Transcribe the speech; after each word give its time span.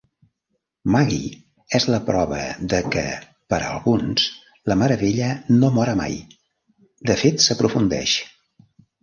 Magee 0.93 1.41
és 1.79 1.83
la 1.93 1.99
prova 2.07 2.39
de 2.73 2.79
que, 2.95 3.03
per 3.55 3.59
a 3.67 3.67
alguns, 3.75 4.25
la 4.73 4.79
meravella 4.83 5.29
no 5.59 5.71
mora 5.77 5.95
mai, 6.01 6.19
de 7.13 7.21
fet 7.27 7.47
s'aprofundeix. 7.47 8.19